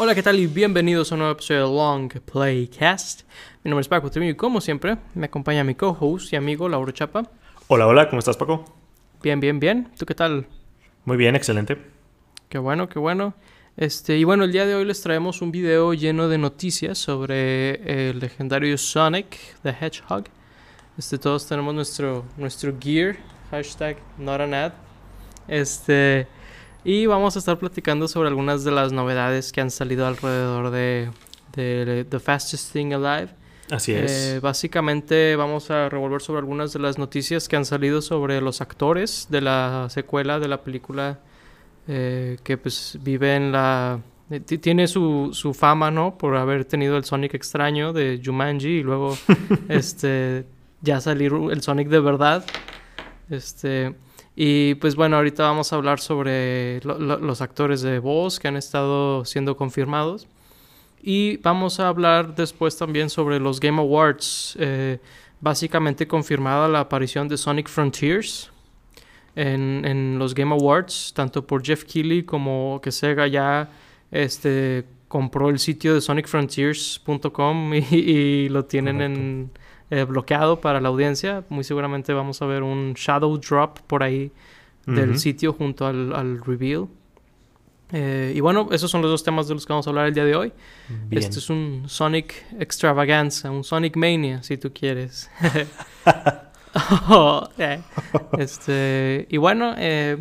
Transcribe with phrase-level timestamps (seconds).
[0.00, 0.38] Hola, ¿qué tal?
[0.38, 3.22] Y bienvenidos a un nuevo episodio de Long Playcast.
[3.64, 6.92] Mi nombre es Paco Trevino y como siempre me acompaña mi co-host y amigo Lauro
[6.92, 7.24] Chapa.
[7.66, 8.64] Hola, hola, ¿cómo estás Paco?
[9.24, 9.90] Bien, bien, bien.
[9.98, 10.46] ¿Tú qué tal?
[11.04, 11.78] Muy bien, excelente.
[12.48, 13.34] Qué bueno, qué bueno.
[13.76, 18.10] Este, y bueno, el día de hoy les traemos un video lleno de noticias sobre
[18.10, 20.26] el legendario Sonic the Hedgehog.
[20.96, 23.16] Este, todos tenemos nuestro, nuestro gear,
[23.50, 24.72] hashtag not an ad.
[25.48, 26.28] Este,
[26.84, 31.10] y vamos a estar platicando sobre algunas de las novedades que han salido alrededor de,
[31.54, 33.28] de The Fastest Thing Alive.
[33.70, 34.10] Así es.
[34.36, 38.60] Eh, básicamente vamos a revolver sobre algunas de las noticias que han salido sobre los
[38.62, 41.18] actores de la secuela de la película
[41.86, 44.00] eh, que pues vive en la...
[44.30, 46.16] eh, ti- tiene su, su fama, ¿no?
[46.16, 49.18] Por haber tenido el Sonic extraño de Jumanji y luego
[49.68, 50.46] este
[50.80, 52.46] ya salir el Sonic de verdad.
[53.28, 53.94] Este...
[54.40, 58.46] Y pues bueno, ahorita vamos a hablar sobre lo- lo- los actores de voz que
[58.46, 60.28] han estado siendo confirmados.
[61.02, 64.56] Y vamos a hablar después también sobre los Game Awards.
[64.60, 64.98] eh,
[65.40, 68.50] básicamente confirmada la aparición de Sonic Frontiers
[69.36, 73.70] en, en los Game Awards, tanto por Jeff Keighley como que Sega ya
[74.10, 79.50] este, compró el sitio de sonicfrontiers.com y, lo tienen en,
[79.90, 81.44] eh, bloqueado para la audiencia.
[81.48, 84.30] Muy seguramente vamos a ver un shadow drop por ahí
[84.86, 85.18] del Ujú.
[85.18, 86.86] sitio junto al, al reveal.
[87.90, 90.14] Eh, y bueno, esos son los dos temas de los que vamos a hablar el
[90.14, 90.52] día de hoy.
[91.08, 91.22] Bien.
[91.22, 95.30] Este es un Sonic Extravaganza, un Sonic Mania, si tú quieres.
[97.08, 97.80] Oh, eh.
[98.38, 100.18] Este, y bueno, eh,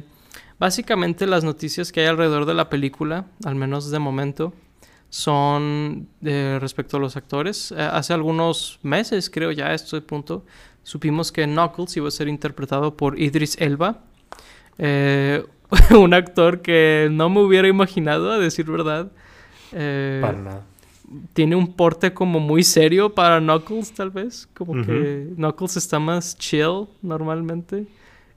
[0.58, 4.54] básicamente las noticias que hay alrededor de la película, al menos de momento,
[5.10, 7.72] son eh, respecto a los actores.
[7.72, 10.46] Eh, hace algunos meses, creo ya a este punto,
[10.84, 14.04] supimos que Knuckles iba a ser interpretado por Idris Elba.
[14.78, 15.46] Eh,
[15.98, 19.12] un actor que no me hubiera imaginado, a decir verdad.
[19.74, 20.64] Eh, Para nada.
[21.34, 24.48] tiene un porte como muy serio para Knuckles, tal vez.
[24.54, 27.88] Como que Knuckles está más chill normalmente.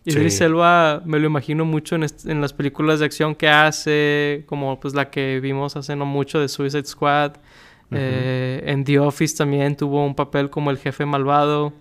[0.05, 0.19] Y Sí.
[0.19, 4.81] Idris Elba me lo imagino mucho en, en las películas de acción que hace, como
[4.81, 7.33] pues la que vimos hace no mucho de Suicide Squad.
[7.93, 11.73] Eh, en The Office también tuvo un papel como el jefe malvado.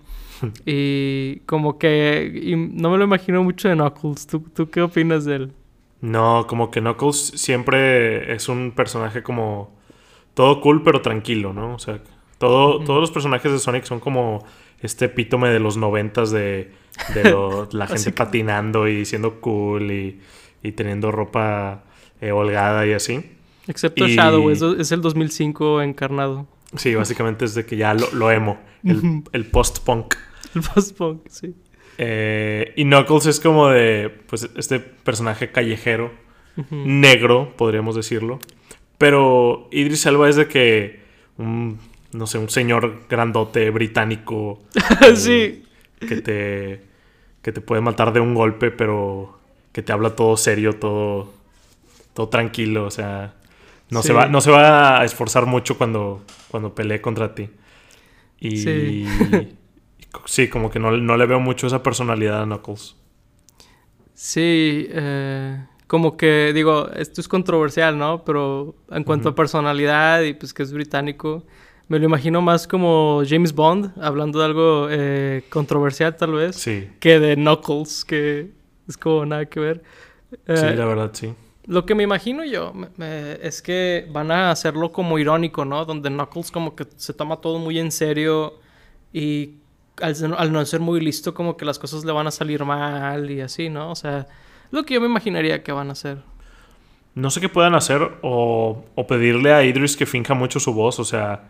[0.65, 4.27] y como que y no me lo imagino mucho de Knuckles.
[4.27, 5.53] ¿Tú, tú qué opinas de él?
[6.01, 9.71] No, como que Knuckles siempre es un personaje como
[10.33, 11.75] todo cool pero tranquilo, ¿no?
[11.75, 11.99] O sea,
[12.37, 14.45] todo, todos los personajes de Sonic son como
[14.81, 16.71] este epítome de los noventas de,
[17.13, 20.19] de lo- la gente patinando y siendo cool y,
[20.63, 21.83] y teniendo ropa
[22.21, 23.23] eh, holgada y así.
[23.67, 26.47] Excepto Y- Shadow, es, el 2005 encarnado.
[26.75, 30.15] Sí, básicamente es de que ya lo, lo emo, el, post-punk.
[30.55, 31.53] El post-punk, sí.
[31.99, 36.11] Eh, y Knuckles es como de, pues, este personaje callejero,
[36.71, 38.39] negro, podríamos decirlo.
[38.97, 41.01] Pero Idris Elba es de que,
[41.37, 41.79] un,
[42.13, 44.61] no sé, un señor grandote británico
[45.01, 45.63] eh, sí.
[45.99, 46.83] que te,
[47.41, 49.39] que te puede matar de un golpe, pero
[49.71, 51.31] que te habla todo serio, todo,
[52.13, 53.35] todo tranquilo, o sea,
[53.89, 54.07] no, Sí.
[54.09, 57.49] se va, no se va a esforzar mucho cuando, cuando pelee contra ti.
[58.39, 58.69] Y Sí.
[58.69, 59.07] y
[60.25, 62.95] sí, como que no, no le veo mucho esa personalidad a Knuckles.
[64.13, 68.23] Sí, eh, como que digo, esto es controversial, ¿no?
[68.25, 71.45] Pero en cuanto a personalidad y pues que es británico,
[71.89, 76.89] me lo imagino más como James Bond, hablando de algo eh, controversial tal vez, Sí,
[76.99, 78.51] que de Knuckles, que
[78.87, 79.83] es como nada que ver.
[80.53, 81.33] sí, Eh, la verdad, sí.
[81.65, 85.85] Lo que me imagino yo me- me- es que van a hacerlo como irónico, ¿no?
[85.85, 88.59] Donde Knuckles como que se toma todo muy en serio
[89.13, 89.55] y
[90.01, 93.29] al, al no ser muy listo como que las cosas le van a salir mal
[93.31, 93.91] y así, ¿no?
[93.91, 94.27] O sea,
[94.71, 96.19] lo que yo me imaginaría que van a hacer.
[97.15, 100.99] No sé qué puedan hacer o, o pedirle a Idris que finja mucho su voz,
[100.99, 101.49] o sea,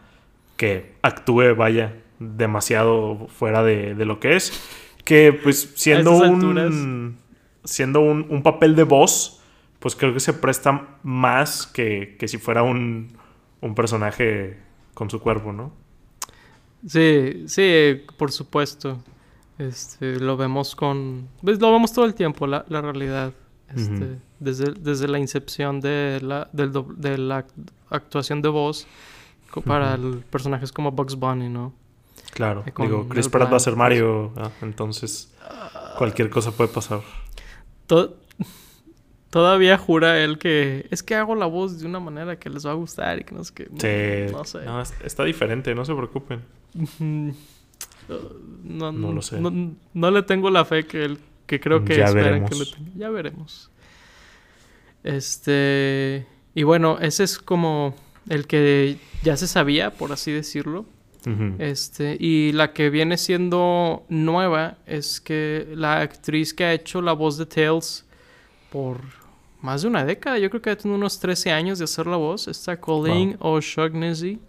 [0.59, 4.51] que actúe, vaya, demasiado fuera de, de lo que es.
[5.05, 7.17] Que pues siendo un
[7.63, 9.41] siendo un, un papel de voz,
[9.79, 13.07] pues creo que se presta más que, que si fuera un,
[13.61, 14.57] un personaje
[14.93, 15.71] con su cuerpo, ¿no?
[16.85, 19.01] Sí, sí, por supuesto.
[19.57, 21.29] Este, lo vemos con...
[21.41, 23.31] Pues lo vemos todo el tiempo, la, la realidad.
[23.73, 27.45] Este, desde, desde la incepción de la, del de la
[27.89, 28.87] actuación de voz
[29.65, 30.07] para Ujú.
[30.07, 31.73] el- personajes como Bugs Bunny, ¿no?
[32.33, 32.63] Claro.
[32.65, 35.33] Eh, con Digo, Chris Pratt va a ser Mario, ah, entonces
[35.97, 37.01] cualquier cosa puede pasar.
[37.87, 38.15] To-
[39.29, 42.71] Todavía jura él que es que hago la voz de una manera que les va
[42.71, 43.65] a gustar y que no sé qué.
[44.27, 44.33] Sí.
[44.33, 44.65] No sé.
[44.65, 46.41] No, es- está diferente, no se preocupen.
[46.97, 47.29] Mm,
[48.63, 49.39] No, No lo sé.
[49.39, 52.49] No, le tengo la fe que él que creo que Ya esperan veremos.
[52.49, 52.91] que le tenga.
[52.95, 53.69] Ya veremos.
[55.03, 56.25] Este
[56.55, 57.93] Y bueno, ese es como
[58.29, 60.85] el que ya se sabía, por así decirlo.
[61.59, 67.11] Este, y la que viene siendo nueva es que la actriz que ha hecho la
[67.11, 68.05] voz de Tails
[68.71, 69.01] por
[69.61, 72.15] más de una década, yo creo que ha tenido unos 13 años de hacer la
[72.15, 74.39] voz, está Colleen O'Shaughnessy.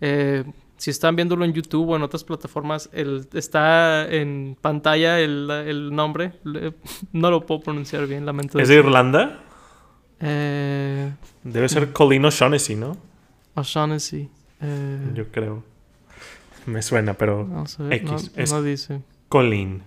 [0.00, 0.44] Eh,
[0.78, 5.94] si están viéndolo en YouTube o en otras plataformas, el, está en pantalla el, el
[5.94, 6.32] nombre.
[6.44, 6.72] Le-
[7.12, 8.58] no lo puedo pronunciar bien, lamento.
[8.58, 8.76] ¿Es de.
[8.76, 9.42] Irlanda?
[10.20, 11.12] Eh,
[11.44, 12.96] Debe ser Colleen O'Shaughnessy, ¿no?
[13.56, 14.28] O'Shaughnessy.
[14.60, 15.62] Eh, Yo creo.
[16.66, 17.44] Me suena, pero...
[17.44, 19.00] no- X, es- no dice.
[19.28, 19.82] Colleen.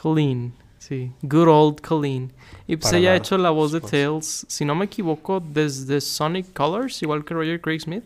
[0.00, 1.12] Colleen, sí.
[1.22, 2.32] Good old Colleen.
[2.66, 3.80] Y pues Para ella ha hecho la voz de.
[3.80, 8.04] Tails, si no me equivoco, desde Sonic Colors, igual que Roger Craig Smith.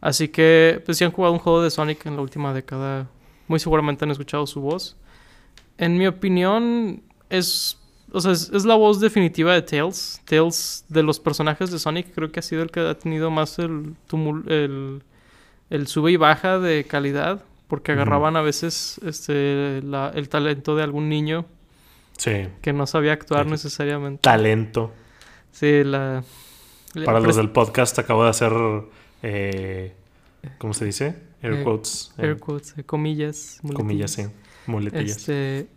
[0.00, 3.08] Así que, pues si han jugado un juego de Sonic en la última década,
[3.48, 4.96] muy seguramente han escuchado su voz.
[5.78, 7.78] En mi opinión, es,
[8.14, 10.20] o sea, es, es la voz definitiva de Tails.
[10.24, 13.58] Tails, de los personajes de Sonic, creo que ha sido el que ha tenido más
[13.58, 15.02] el, tumul- el,
[15.70, 20.82] el sube y baja de calidad, porque agarraban a veces este, la- el talento de
[20.82, 21.46] algún niño
[22.16, 22.48] Sí.
[22.62, 23.50] que no sabía actuar Sí.
[23.50, 24.20] necesariamente.
[24.22, 24.92] Talento.
[25.52, 26.22] Sí, la...
[27.04, 28.52] Para los del podcast acabo de hacer...
[29.22, 29.94] eh,
[30.58, 31.16] ¿Cómo se dice?
[31.42, 32.12] Air Eh, quotes.
[32.18, 33.58] eh, Air quotes, eh, comillas.
[33.74, 34.22] comillas, sí.
[34.66, 34.66] muletillas.
[34.66, 35.16] Muletillas.
[35.16, 35.68] Este...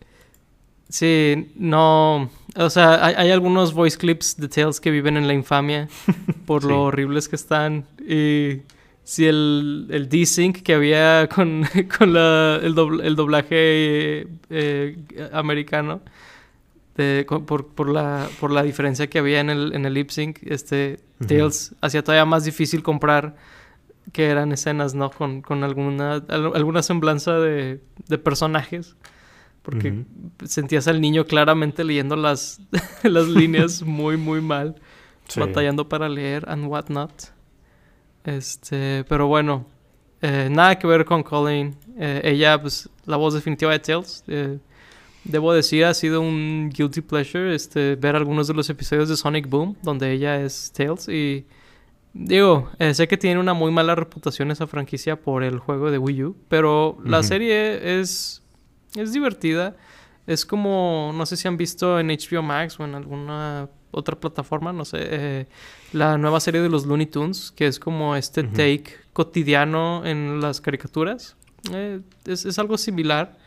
[0.90, 2.30] Sí, no...
[2.56, 5.88] O sea, hay, hay algunos voice clips de Tales que viven en la infamia
[6.46, 6.68] por Sí.
[6.70, 7.86] lo horribles que están.
[8.08, 8.62] Y
[9.04, 11.66] si el, el D-Sync que había con,
[11.98, 14.98] con la- el, dobl- el doblaje eh,
[15.34, 16.02] americano,
[16.96, 20.10] de- con- por, por, la, por la diferencia que había en el, en el lip
[20.10, 21.00] sync, este.
[21.28, 23.36] Tails hacía todavía más difícil comprar
[24.14, 25.10] que eran escenas, ¿no?
[25.12, 28.96] Con, con alguna, al- alguna semblanza de, de personajes.
[29.68, 30.06] Porque
[30.46, 32.62] sentías al niño claramente leyendo las,
[33.04, 34.76] las líneas muy, muy mal.
[35.28, 35.42] Sí.
[35.42, 37.34] Batallando para leer and whatnot.
[38.24, 39.66] Este, pero bueno.
[40.22, 41.76] eh, nada que ver con Colleen.
[41.98, 44.24] Eh, ella, pues, la voz definitiva de Tails.
[44.28, 44.58] eh,
[45.26, 49.50] debo decir, ha sido un guilty pleasure este, ver algunos de los episodios de Sonic
[49.50, 51.10] Boom, donde ella es Tails.
[51.10, 51.46] Y
[52.14, 55.98] digo, eh, sé que tiene una muy mala reputación esa franquicia por el juego de
[55.98, 58.42] Wii U, pero la serie es,
[59.02, 59.76] es divertida.
[60.26, 64.74] Es como, no sé si han visto en HBO Max o en alguna otra plataforma,
[64.74, 65.48] no sé, eh,
[65.94, 68.50] la nueva serie de los Looney Tunes, que es como este Ujú.
[68.52, 68.84] take
[69.14, 71.36] cotidiano en las caricaturas.
[71.72, 73.38] Eh, es, es algo similar.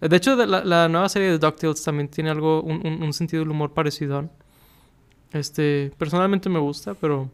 [0.00, 3.12] De hecho, de la, la nueva serie de DuckTales también tiene algo, un, un- un
[3.14, 4.28] sentido del humor parecido.
[5.32, 7.30] Este, personalmente me gusta, pero...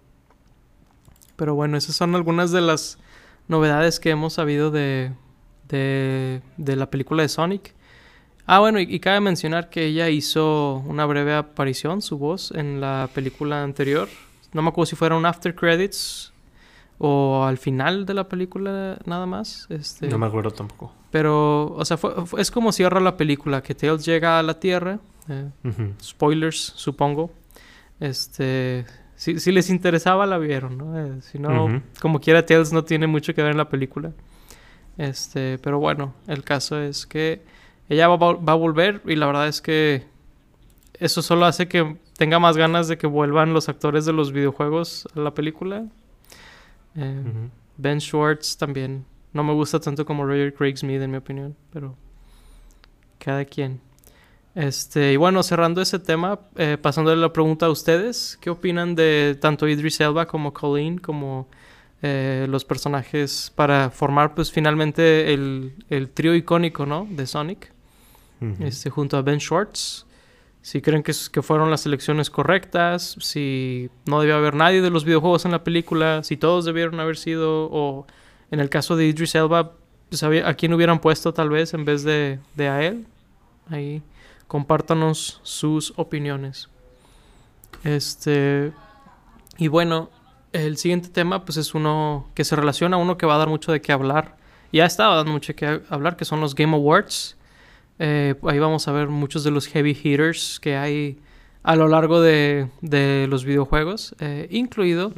[1.37, 2.99] Pero bueno, esas son algunas de las
[3.49, 5.13] novedades que hemos sabido de,
[5.69, 7.75] de, de la película de Sonic.
[8.47, 12.81] Ah, bueno, y, y cabe mencionar que ella hizo una breve aparición, su voz, en
[12.81, 14.09] la película anterior.
[14.53, 16.33] No me acuerdo si fuera un after credits
[16.99, 19.67] o al final de la película nada más.
[19.71, 20.93] Este, No me acuerdo tampoco.
[21.11, 24.59] Pero, o sea, fue- fue- es como cierra la película, que Tails llega a la
[24.61, 24.99] Tierra.
[25.29, 25.49] eh,
[26.03, 27.31] spoilers, supongo.
[28.01, 28.85] Este,
[29.17, 30.99] si, si les interesaba la vieron, ¿no?
[30.99, 31.49] Eh, si no,
[32.01, 34.13] como quiera Tails no tiene mucho que ver en la película.
[34.99, 37.43] Este, pero bueno, el caso es que
[37.89, 40.05] ella va, va a volver y la verdad es que
[40.99, 45.09] eso solo hace que tenga más ganas de que vuelvan los actores de los videojuegos
[45.15, 45.87] a la película.
[46.97, 47.23] Eh.
[47.77, 49.05] Ben Schwartz también.
[49.33, 51.97] No me gusta tanto como Roger Craig Smith, en mi opinión, pero
[53.19, 53.81] cada quien.
[54.55, 59.37] Este, y bueno, cerrando ese tema, eh, pasándole la pregunta a ustedes, ¿qué opinan de
[59.41, 61.49] tanto Idris Elba como Colleen, como
[62.07, 67.09] eh, los personajes para formar pues finalmente el, el trío icónico, ¿no?
[67.09, 67.73] De Sonic,
[68.61, 70.05] este, junto a Ben Schwartz.
[70.61, 75.07] Si creen que, que fueron las elecciones correctas, si no debió haber nadie de los
[75.07, 78.07] videojuegos en la película, si todos debieron haber sido, o
[78.51, 79.73] en el caso de Idris Elba,
[80.11, 83.07] pues, a quién hubieran puesto tal vez en vez de, de a él.
[83.71, 84.03] Ahí
[84.47, 86.69] compártanos sus opiniones.
[87.83, 88.73] Este.
[89.57, 90.11] Y bueno,
[90.55, 93.49] el siguiente tema, pues es uno que se relaciona a uno que va a dar
[93.49, 94.37] mucho de qué hablar.
[94.73, 97.37] Ya estaba dando mucho de qué hablar, que son los Game Awards.
[97.99, 101.19] Eh, ahí vamos a ver muchos de los heavy hitters que hay
[101.65, 105.13] a lo largo de, de los videojuegos, eh, incluido,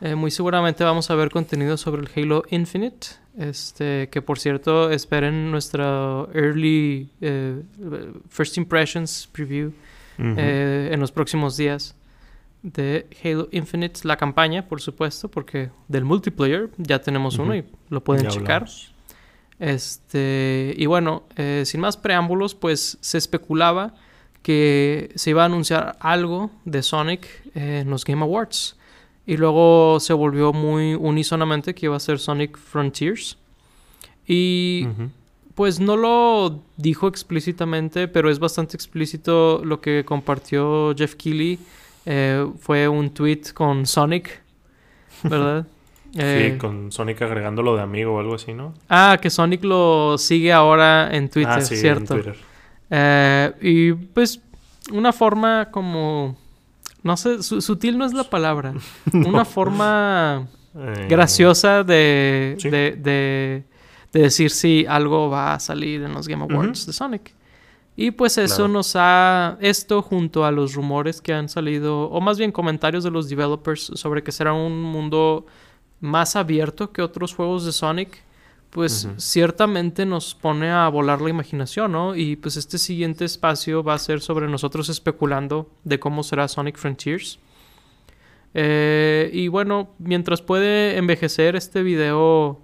[0.00, 4.90] eh, muy seguramente vamos a ver contenido sobre el Halo Infinite, este, que por cierto
[4.90, 7.10] esperen nuestra early
[8.30, 9.72] first impressions preview
[10.18, 11.94] en los próximos días
[12.62, 18.02] de Halo Infinite, la campaña, por supuesto, porque del multiplayer ya tenemos uno y lo
[18.04, 18.62] pueden Ya checar.
[18.62, 18.92] hablamos.
[19.58, 23.94] Este, y bueno, eh, sin más preámbulos, pues se especulaba
[24.42, 28.76] que se iba a anunciar algo de Sonic eh, en los Game Awards.
[29.26, 33.36] Y luego se volvió muy unísonamente que iba a ser Sonic Frontiers.
[34.26, 34.88] Y
[35.54, 41.58] pues no lo dijo explícitamente, pero es bastante explícito lo que compartió Jeff Keighley.
[42.06, 44.42] Eh, fue un tweet con Sonic,
[45.22, 45.66] ¿verdad?
[46.16, 48.74] Eh, Sí, con Sonic agregándolo de amigo o algo así, ¿no?
[48.88, 52.14] Ah, que Sonic lo sigue ahora en Twitter, ah, sí, en ¿cierto?
[52.14, 52.36] Twitter.
[52.90, 54.40] Eh, y pues
[54.92, 56.36] una forma como...
[57.04, 58.74] No sé, su- sutil no es la palabra.
[59.12, 62.70] Una forma Eh, graciosa de, sí.
[62.70, 63.64] de, de-
[64.12, 67.32] de decir si algo va a salir en los Game Awards de Sonic.
[68.02, 68.68] Y pues eso Claro.
[68.72, 69.58] nos ha...
[69.60, 73.92] Esto junto a los rumores que han salido, o más bien comentarios de los developers
[73.94, 75.44] sobre que será un mundo
[76.00, 78.22] más abierto que otros juegos de Sonic,
[78.70, 82.14] pues ciertamente nos pone a volar la imaginación, ¿no?
[82.16, 86.78] Y pues este siguiente espacio va a ser sobre nosotros especulando de cómo será Sonic
[86.78, 87.38] Frontiers.
[88.54, 92.60] Eh, y bueno, mientras puede envejecer este video,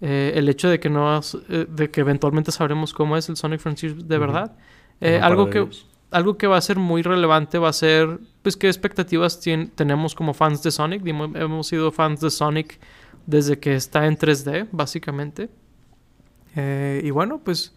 [0.00, 3.60] eh, el hecho de que no eh, de que eventualmente sabremos cómo es el Sonic
[3.60, 4.56] Frontiers de verdad.
[5.00, 5.86] eh, algo que ellos.
[6.10, 10.14] algo que va a ser muy relevante va a ser, pues, qué expectativas tien- tenemos
[10.14, 11.02] como fans de Sonic.
[11.02, 12.78] Dimo- hemos sido fans de Sonic
[13.26, 15.48] desde que está en 3D, básicamente.
[17.02, 17.74] Y bueno, pues,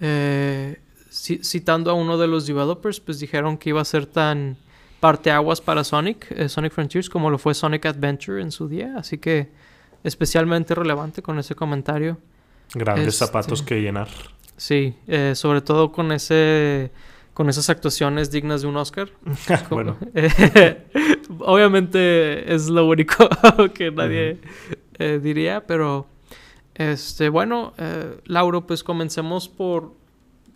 [0.00, 4.56] ci- citando a uno de los developers, pues dijeron que iba a ser tan
[5.00, 8.94] parteaguas para Sonic, Sonic Frontiers, como lo fue Sonic Adventure en su día.
[8.96, 9.50] Así que,
[10.04, 12.18] especialmente relevante con ese comentario.
[12.74, 14.08] Grandes este- zapatos que llenar.
[14.56, 16.90] Sí, eh, sobre todo con ese
[17.32, 19.08] con esas actuaciones dignas de un Oscar.
[19.70, 20.86] bueno, Eh,
[21.38, 23.28] obviamente es lo único
[23.74, 24.38] que nadie
[24.98, 26.08] eh, diría, pero
[26.74, 29.96] este bueno, eh, Lauro, pues comencemos por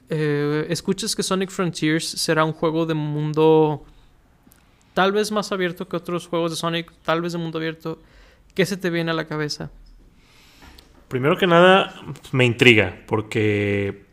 [0.09, 3.83] escuchas que Sonic Frontiers será un juego de mundo
[4.93, 7.99] tal vez más abierto que otros juegos de Sonic, tal vez de mundo abierto.
[8.55, 9.71] ¿Qué se te viene a la cabeza?
[11.13, 11.95] primero que nada
[12.33, 14.07] me intriga porque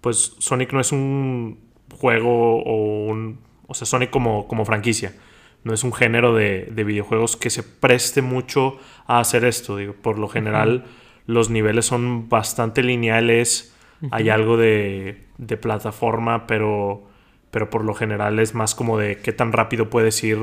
[0.00, 1.58] pues Sonic no es un
[1.94, 3.40] juego o un...
[3.66, 5.14] O sea, Sonic como, como franquicia.
[5.62, 9.76] No es un género de, de videojuegos que se preste mucho a hacer esto.
[9.76, 10.86] Digo, por lo general
[11.26, 13.76] los niveles son bastante lineales.
[14.10, 17.02] Hay algo de, de plataforma, pero,
[17.50, 20.38] pero por lo general es más como de qué tan rápido puedes ir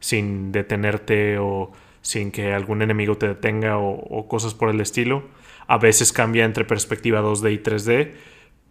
[0.00, 1.70] sin detenerte o
[2.04, 5.24] sin que algún enemigo te detenga o, o cosas por el estilo.
[5.66, 8.12] A veces cambia entre perspectiva 2D y 3D,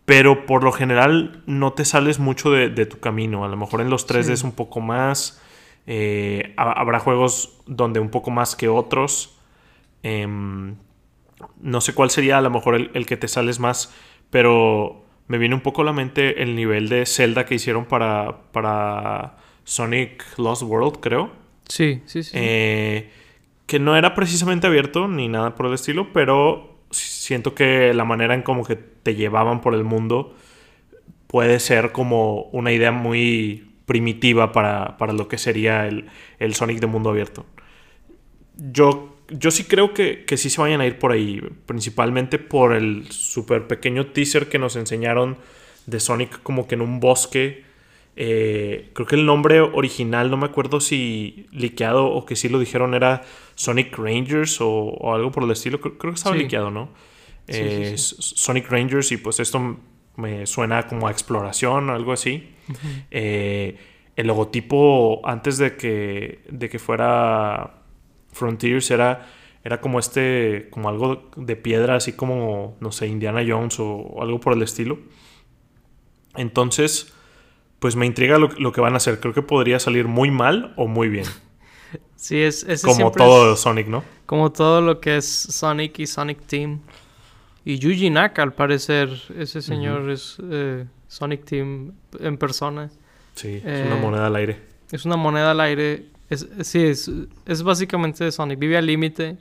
[0.06, 3.44] pero por lo general no te sales mucho de, de tu camino.
[3.44, 4.32] A lo mejor en los 3D Sí.
[4.34, 5.42] es un poco más.
[5.88, 9.38] eh, ha- habrá juegos donde un poco más que otros.
[10.04, 10.76] Em,
[11.62, 13.94] no sé cuál sería a lo mejor el, el que te sales más,
[14.30, 18.44] pero me viene un poco a la mente el nivel de Zelda que hicieron para,
[18.52, 21.32] para Sonic Lost World, creo.
[21.68, 22.32] Sí, sí, sí.
[22.34, 23.10] Eh,
[23.66, 28.34] que no era precisamente abierto ni nada por el estilo, pero siento que la manera
[28.34, 30.36] en como que te llevaban por el mundo
[31.28, 36.06] puede ser como una idea muy primitiva para, para lo que sería el,
[36.40, 37.46] el Sonic de mundo abierto.
[38.56, 42.74] Yo, yo sí creo que, que sí se vayan a ir por ahí, principalmente por
[42.74, 45.38] el súper pequeño teaser que nos enseñaron
[45.86, 47.66] de Sonic como que en un bosque.
[48.16, 52.60] Eh, creo que el nombre original, no me acuerdo si liqueado o que sí lo
[52.60, 53.24] dijeron, era
[53.56, 55.80] Sonic Rangers o, o algo por el estilo.
[55.82, 56.44] Creo, creo que estaba Sí.
[56.44, 56.90] liqueado, ¿no?
[57.48, 59.78] Eh, sí, Sonic Rangers y pues esto
[60.16, 62.50] me suena como a exploración o algo así.
[63.12, 63.78] Eh,
[64.16, 67.82] el logotipo antes de que, de que fuera
[68.32, 69.28] Frontiers era,
[69.64, 74.22] era como este, como algo de piedra, así como, no sé, Indiana Jones o, o
[74.22, 75.00] algo por el estilo.
[76.36, 77.13] Entonces,
[77.84, 79.20] pues me intriga lo, lo que van a hacer.
[79.20, 81.26] Creo que podría salir muy mal o muy bien.
[82.16, 84.02] Sí, es, ese como todo es- Sonic, ¿no?
[84.26, 86.80] como todo lo que es Sonic y Sonic Team.
[87.66, 92.90] Y Yuji Naka, al parecer, ese señor es eh, Sonic Team en persona.
[93.36, 94.62] Sí, es Eh, una moneda al aire.
[94.90, 96.06] Es una moneda al aire.
[96.30, 97.12] Es, sí, es,
[97.46, 98.58] es básicamente Sonic.
[98.58, 99.38] Vive al límite.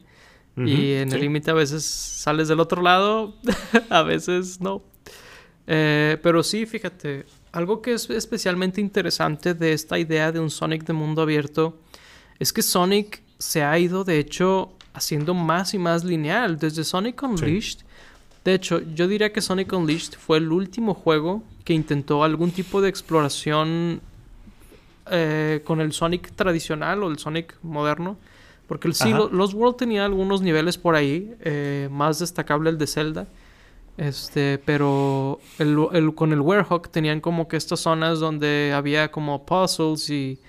[0.57, 1.15] Y en sí.
[1.15, 3.37] el límite a veces sales del otro lado,
[3.91, 4.83] a veces no.
[5.69, 10.85] Eh, pero sí, fíjate, algo que es especialmente interesante de esta idea de un Sonic
[10.85, 11.77] de mundo abierto
[12.39, 16.59] es que Sonic se ha ido, de hecho, haciendo más y más lineal.
[16.59, 17.81] Desde Sonic Unleashed.
[18.45, 22.81] De hecho, yo diría que Sonic Unleashed fue el último juego que intentó algún tipo
[22.81, 24.01] de exploración
[25.11, 28.17] eh, con el Sonic tradicional o el Sonic moderno.
[28.67, 32.79] Porque el sí, lo- Lost World tenía algunos niveles por ahí, eh, más destacable el
[32.79, 33.27] de Zelda.
[33.97, 39.45] Este, pero el, el- con el Werehog tenían como que estas zonas donde había como
[39.45, 40.41] puzzles y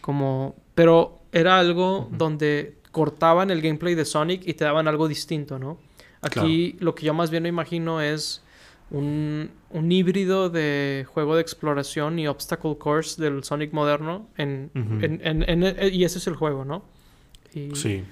[0.00, 0.54] como...
[0.74, 5.78] Pero era algo donde cortaban el gameplay de Sonic y te daban algo distinto, ¿no?
[6.20, 8.42] Aquí lo que yo más bien me imagino es
[8.90, 14.28] un, un, híbrido de juego de exploración y obstacle course del Sonic moderno.
[14.36, 14.70] En,
[15.92, 16.84] y ese es el juego, ¿no?
[17.74, 18.04] sí.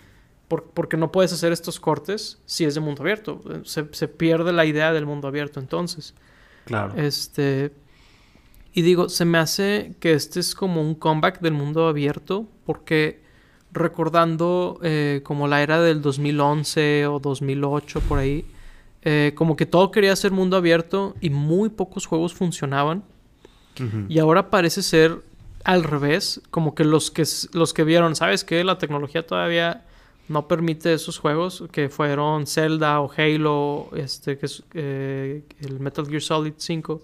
[0.58, 3.40] Porque no puedes hacer estos cortes si es de mundo abierto.
[3.64, 6.14] Se, se, pierde la idea del mundo abierto entonces.
[6.64, 6.94] Claro.
[6.96, 7.72] Este.
[8.72, 13.20] Y digo, se me hace que este es como un comeback del mundo abierto porque
[13.72, 18.44] recordando eh, como la era del 2011 o 2008 por ahí,
[19.02, 23.04] eh, como que todo quería ser mundo abierto y muy pocos juegos funcionaban.
[24.10, 25.22] Y ahora parece ser
[25.64, 28.62] al revés, como que los que, los que vieron, ¿sabes qué?
[28.62, 29.86] La tecnología todavía
[30.30, 36.06] no permite esos juegos que fueron Zelda o Halo, este, que es eh, el Metal
[36.06, 37.02] Gear Solid 5.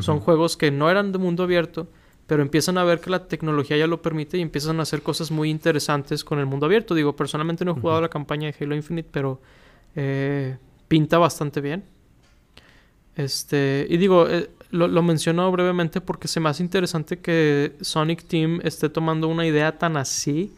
[0.00, 1.86] Son juegos que no eran de mundo abierto
[2.26, 5.30] pero empiezan a ver que la tecnología ya lo permite y empiezan a hacer cosas
[5.30, 6.94] muy interesantes con el mundo abierto.
[6.94, 9.40] Digo, personalmente no he jugado la campaña de Halo Infinite, pero
[9.94, 10.56] eh,
[10.88, 11.84] pinta bastante bien.
[13.14, 18.24] Este, y digo, eh, lo, lo, menciono brevemente porque se me hace interesante que Sonic
[18.24, 20.52] Team esté tomando una idea tan así.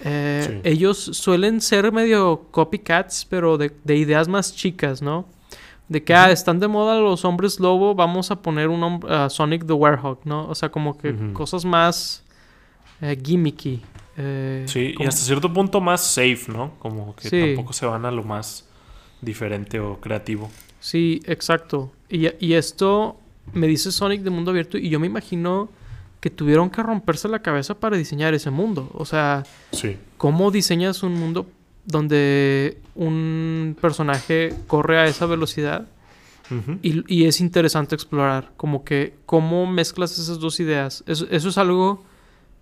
[0.00, 5.26] Eh, ellos suelen ser medio copycats, pero de, de ideas más chicas, ¿no?
[5.88, 9.72] De que, ah, están de moda los hombres lobo, vamos a poner un Sonic the
[9.72, 10.48] Werehog, ¿no?
[10.48, 12.22] O sea, como que cosas más
[13.00, 13.82] eh, gimmicky.
[14.16, 16.72] Eh, sí, y hasta cierto punto más safe, ¿no?
[16.78, 18.66] Como que tampoco se van a lo más
[19.20, 20.50] diferente o creativo.
[20.80, 21.92] Sí, exacto.
[22.08, 23.18] Y, y esto
[23.52, 25.68] me dice Sonic de mundo abierto y yo me imagino
[26.24, 28.90] que tuvieron que romperse la cabeza para diseñar ese mundo.
[28.94, 29.98] O sea, sí.
[30.16, 31.46] ¿cómo diseñas un mundo
[31.84, 35.86] donde un personaje corre a esa velocidad
[36.80, 41.04] y, es interesante explorar, como que cómo mezclas esas dos ideas.
[41.06, 42.02] Eso, es algo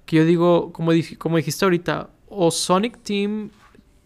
[0.06, 3.50] que yo digo, como, como dijiste ahorita, o Sonic Team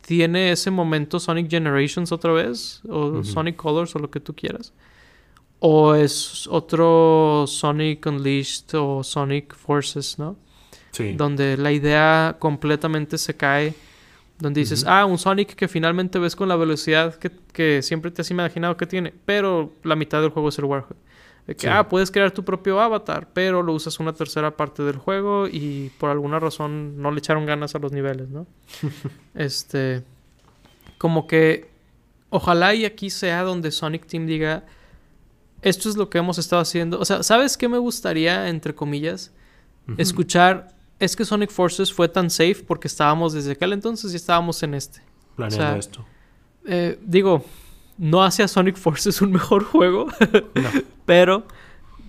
[0.03, 4.75] tiene ese momento Sonic Generations otra vez, o Sonic Colors, o lo que tú quieras,
[5.61, 10.37] o es otro Sonic Unleashed o Sonic Forces, ¿no?
[10.92, 11.12] Sí.
[11.12, 13.75] Donde la idea completamente se cae
[14.38, 17.19] donde dices, ah, un Sonic que finalmente ves con la velocidad
[17.53, 20.97] que, siempre te has imaginado que tiene, pero la mitad del juego es el Warhol.
[21.57, 25.49] que, ah, puedes crear tu propio avatar, pero lo usas una tercera parte del juego
[25.49, 28.47] y por alguna razón no le echaron ganas a los niveles, ¿no?
[29.35, 30.03] este.
[30.99, 31.71] Como que.
[32.29, 34.64] Ojalá y aquí sea donde Sonic Team diga.
[35.62, 37.01] Esto es lo que hemos estado haciendo.
[37.01, 39.33] O sea, ¿sabes qué me gustaría, entre comillas?
[39.97, 44.62] Escuchar es que Sonic Forces fue tan safe porque estábamos desde aquel entonces y estábamos
[44.62, 45.01] en este.
[45.37, 46.05] Planeando esto.
[46.64, 47.45] Eh, digo,
[47.99, 50.09] no hace Sonic Forces un mejor juego,
[50.55, 50.71] no.
[51.05, 51.47] pero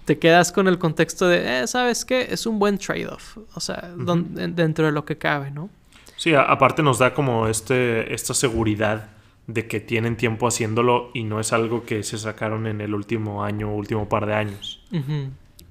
[0.06, 2.28] te quedas con el contexto de, eh, ¿sabes qué?
[2.32, 3.38] Es un buen trade-off.
[3.54, 5.70] O sea, dentro de lo que cabe, ¿no?
[6.16, 9.10] Sí, aparte nos da como este, esta seguridad
[9.48, 13.44] de que tienen tiempo haciéndolo y no es algo que se sacaron en el último
[13.44, 14.84] año, último par de años.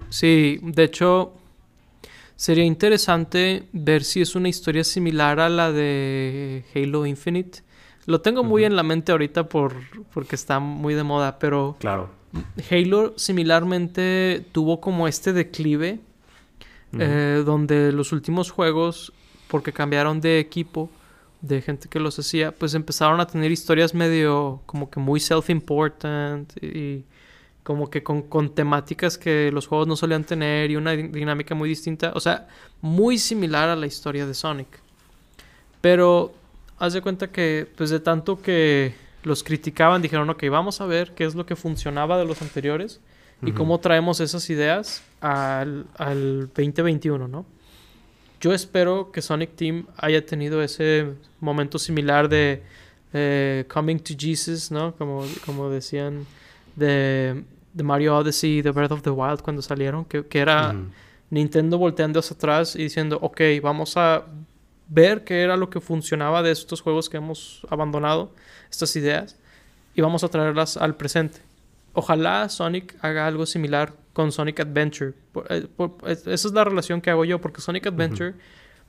[0.08, 1.34] Sí, de hecho,
[2.36, 7.60] Sería interesante ver si es una historia similar a la de Halo Infinite.
[8.04, 9.74] Lo tengo muy en la mente ahorita por,
[10.12, 12.10] porque está muy de moda, pero claro.
[12.70, 16.00] Halo similarmente tuvo como este declive
[16.98, 19.14] eh, donde los últimos juegos,
[19.48, 20.90] porque cambiaron de equipo,
[21.40, 26.52] de gente que los hacía, pues empezaron a tener historias medio como que muy self-important
[26.62, 27.04] y
[27.62, 31.68] como que con, con, temáticas que los juegos no solían tener y una dinámica muy
[31.68, 32.12] distinta.
[32.14, 32.46] O sea,
[32.80, 34.68] muy similar a la historia de Sonic.
[35.80, 36.32] Pero
[36.78, 38.94] haz de cuenta que, pues de tanto que
[39.24, 43.00] los criticaban, dijeron, ok, vamos a ver qué es lo que funcionaba de los anteriores
[43.42, 47.44] y cómo traemos esas ideas al, al 2021, ¿no?
[48.40, 52.62] Yo espero que Sonic Team haya tenido ese momento similar de
[53.12, 54.94] eh, Coming to Jesus, ¿no?
[54.96, 56.26] Como, como decían,
[56.74, 57.44] de
[57.76, 60.74] de Mario Odyssey y de Breath of the Wild cuando salieron, que, era
[61.28, 64.24] Nintendo volteando hacia atrás y diciendo, ok, vamos a
[64.88, 68.32] ver qué era lo que funcionaba de estos juegos que hemos abandonado,
[68.70, 69.36] estas ideas,
[69.94, 71.40] y vamos a traerlas al presente.
[71.92, 75.12] Ojalá Sonic haga algo similar con Sonic Adventure.
[75.50, 75.66] Eh,
[76.06, 78.32] esa es la relación que hago yo, porque Sonic Adventure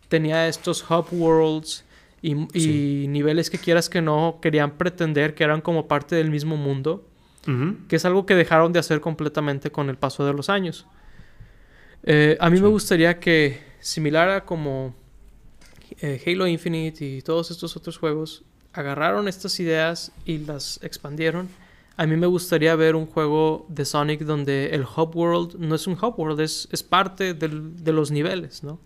[0.08, 1.84] tenía estos hub worlds
[2.22, 6.56] y, y niveles que quieras que no querían pretender que eran como parte del mismo
[6.56, 7.04] mundo
[7.88, 10.86] que es algo que dejaron de hacer completamente con el paso de los años.
[12.04, 14.94] Eh, a mí me gustaría que, similar a como
[16.02, 21.48] eh, Halo Infinite y todos estos otros juegos, agarraron estas ideas y las expandieron
[21.98, 25.88] a mí me gustaría ver un juego de Sonic donde el hub world no es
[25.88, 28.80] un hub world, es, es parte del, de los niveles, ¿no?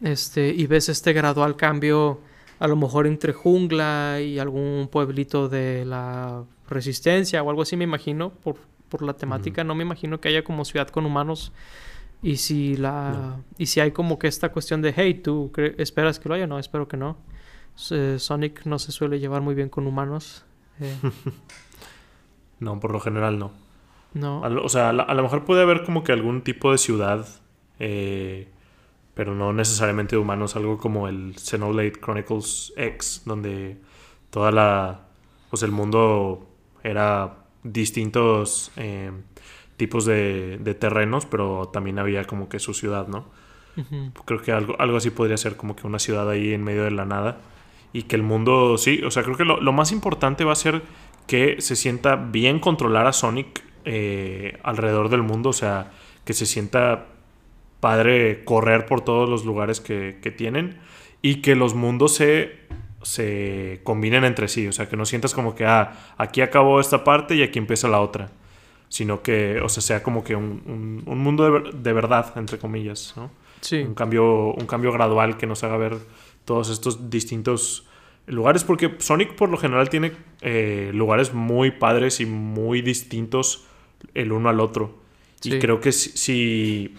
[0.00, 2.20] Este, y ves este gradual cambio,
[2.58, 7.84] a lo mejor entre jungla y algún pueblito de la resistencia o algo así, me
[7.84, 8.56] imagino, por,
[8.88, 9.62] por la temática.
[9.62, 11.52] No me imagino que haya como ciudad con humanos.
[12.20, 16.28] Y si la y si hay como que esta cuestión de hey, tú esperas que
[16.28, 17.18] lo haya, no, espero que no.
[17.76, 20.44] Sonic no se suele llevar muy bien con humanos.
[20.80, 20.96] Eh.
[22.60, 23.52] No, por lo general no.
[24.14, 24.42] No.
[24.42, 27.26] o sea, a, lo mejor puede haber como que algún tipo de ciudad,
[27.80, 28.48] eh,
[29.14, 33.76] pero no necesariamente de humanos, algo como el Xenoblade Chronicles X, donde
[34.30, 35.00] toda la.
[35.50, 36.48] Pues el mundo
[36.84, 39.10] era distintos eh,
[39.76, 43.26] tipos de, terrenos, pero también había como que su ciudad, ¿no?
[44.24, 46.92] Creo que algo, algo así podría ser como que una ciudad ahí en medio de
[46.92, 47.38] la nada.
[47.92, 50.56] Y que el mundo, sí, o sea, creo que lo, lo más importante va a
[50.56, 50.82] ser
[51.26, 55.92] que se sienta bien controlar a Sonic eh, alrededor del mundo, o sea,
[56.24, 57.06] que se sienta
[57.80, 60.78] padre correr por todos los lugares que, tienen
[61.20, 62.60] y que los mundos se,
[63.02, 67.04] se combinen entre sí, o sea, que no sientas como que, ah, aquí acabó esta
[67.04, 68.30] parte y aquí empieza la otra,
[68.88, 73.30] sino que, o sea, sea como que un, mundo de, de, verdad, entre comillas, ¿no?
[73.60, 73.82] Sí.
[73.82, 75.98] Un cambio, un cambio gradual que nos haga ver
[76.44, 77.86] todos estos distintos
[78.26, 83.66] lugares, porque Sonic por lo general tiene eh, lugares muy padres y muy distintos
[84.14, 85.02] el uno al otro.
[85.42, 86.94] Y creo que si,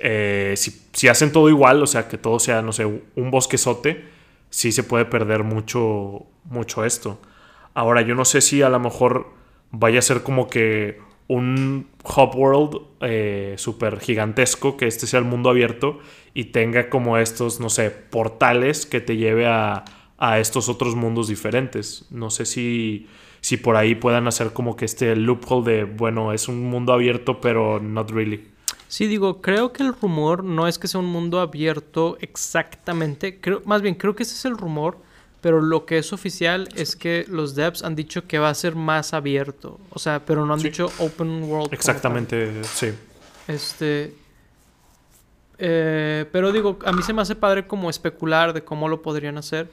[0.00, 4.04] eh, si, si, hacen todo igual, o sea, que todo sea, no sé, un bosquezote,
[4.50, 7.20] sí se puede perder mucho, mucho esto.
[7.74, 9.28] Ahora, yo no sé si a lo mejor
[9.70, 15.26] vaya a ser como que un hub world eh, súper gigantesco, que este sea el
[15.26, 16.00] mundo abierto
[16.34, 19.84] y tenga como estos, no sé, portales que te lleve a,
[20.20, 22.04] a estos otros mundos diferentes.
[22.10, 23.08] No sé si,
[23.40, 27.40] si por ahí puedan hacer como que este loophole de, bueno, es un mundo abierto,
[27.40, 28.46] pero not really.
[28.86, 33.40] Sí, digo, creo que el rumor no es que sea un mundo abierto exactamente.
[33.40, 34.98] Creo, más bien, creo que ese es el rumor.
[35.40, 38.74] Pero lo que es oficial es que los devs han dicho que va a ser
[38.74, 39.80] más abierto.
[39.88, 41.72] O sea, pero no han dicho open world.
[41.72, 42.88] Exactamente, sí.
[43.48, 44.14] Este.
[45.56, 49.38] Eh, pero digo, a mí se me hace padre como especular de cómo lo podrían
[49.38, 49.70] hacer.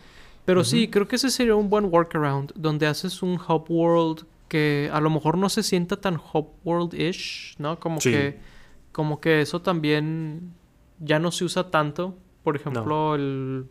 [0.48, 4.90] Pero sí, creo que ese sería un buen workaround, donde haces un hub world que
[4.94, 7.82] a lo mejor no se sienta tan hub world-ish, ¿no?
[7.82, 8.40] Como que
[8.94, 10.54] como que eso también
[11.00, 12.18] ya no se usa tanto.
[12.46, 13.66] Por ejemplo, el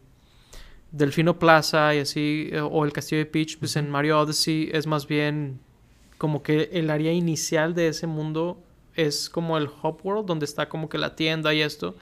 [0.92, 4.86] Delfino Plaza y así, eh, o el Castillo de Peach, pues en Mario Odyssey es
[4.86, 5.58] más bien
[6.18, 8.62] como que el área inicial de ese mundo
[8.94, 11.96] es como el hub world, donde está como que la tienda y esto,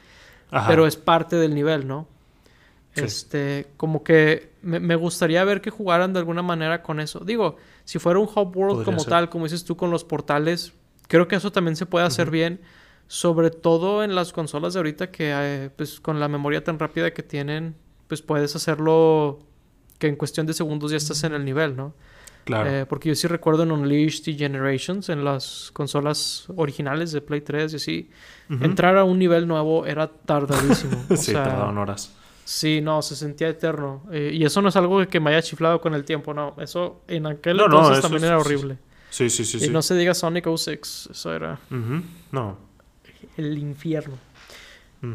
[0.66, 2.08] pero es parte del nivel, ¿no?
[2.96, 7.20] Este, como que me, gustaría ver que jugaran de alguna manera con eso.
[7.20, 10.72] Digo, si fuera un hub world como tal, como dices tú con los portales,
[11.08, 12.60] creo que eso también se puede hacer bien.
[13.06, 17.12] Sobre todo en las consolas de ahorita que eh, pues con la memoria tan rápida
[17.12, 17.74] que tienen,
[18.08, 19.40] pues puedes hacerlo
[19.98, 21.94] que en cuestión de segundos ya estás en el nivel, ¿no?
[22.44, 22.70] Claro.
[22.70, 27.40] Eh, porque yo sí recuerdo en Unleashed y Generations, en las consolas originales de Play
[27.40, 28.10] 3 y así,
[28.48, 31.04] entrar a un nivel nuevo era tardadísimo.
[31.16, 32.14] sí, tardaban horas.
[32.44, 34.02] Sí, no, se sentía eterno.
[34.12, 36.54] Eh, y eso no es algo que me haya chiflado con el tiempo, no.
[36.58, 38.78] Eso en aquel entonces también era horrible.
[39.10, 39.64] Sí, sí, sí.
[39.64, 41.58] Y no se diga Sonic 06, eso era.
[42.30, 42.58] No.
[43.36, 44.18] El infierno.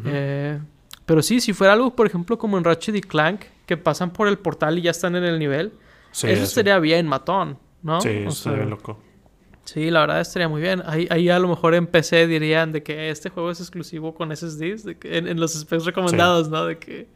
[0.05, 0.59] Eh,
[1.05, 4.27] pero sí, si fuera algo, por ejemplo, como en Ratchet y Clank, que pasan por
[4.27, 5.73] el portal y ya están en el nivel,
[6.11, 8.01] eso sería bien matón, ¿no?
[8.01, 8.99] Sí, eso sería loco.
[9.71, 10.81] Sí, la verdad estaría muy bien.
[10.87, 14.35] Ahí, ahí a lo mejor en PC dirían de que este juego es exclusivo con
[14.35, 16.65] SSDs, de que en, los specs recomendados, ¿no?
[16.65, 17.07] De que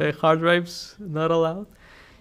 [0.00, 1.68] eh, hard drives not allowed.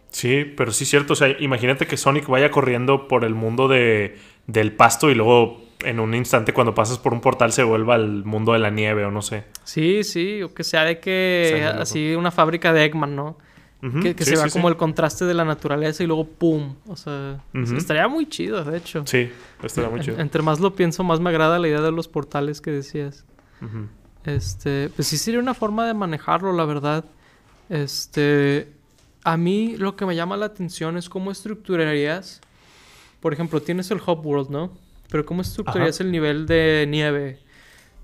[0.10, 1.14] Sí, pero sí es cierto.
[1.14, 5.60] O sea, imagínate que Sonic vaya corriendo por el mundo de, del pasto y luego
[5.84, 9.04] en un instante cuando pasas por un portal se vuelva al mundo de la nieve
[9.04, 9.46] o no sé.
[9.64, 13.40] Sí, sí, o que sea de que así una fábrica de Eggman, ¿no?
[13.92, 16.76] Que, se vea como el contraste de la naturaleza y luego ¡pum!
[16.88, 19.04] O sea, estaría muy chido, de hecho.
[19.06, 19.30] Sí,
[19.62, 20.20] estaría muy chido.
[20.20, 23.26] entre más lo pienso, más me agrada la idea de los portales que decías.
[24.26, 27.06] Este, pues sí sería una forma de manejarlo, la verdad.
[27.70, 28.72] Este,
[29.24, 32.42] a mí lo que me llama la atención es cómo estructurarías.
[33.20, 34.72] Por ejemplo, tienes el Hub World, ¿no?
[35.10, 37.40] Pero cómo estructurarías el nivel de nieve.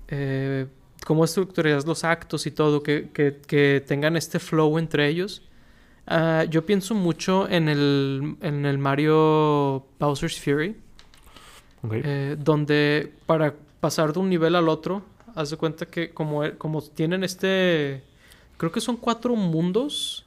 [0.08, 0.66] Eh,
[1.04, 5.42] cómo estructurarías los actos y todo, que, que tengan este flow entre ellos.
[6.06, 10.76] Ah, yo pienso mucho en el, en el Mario Bowser's Fury.
[11.90, 15.02] Eh, donde para pasar de un nivel al otro,
[15.34, 18.04] haz de cuenta que como, como tienen este...
[18.56, 20.26] Creo que son cuatro mundos.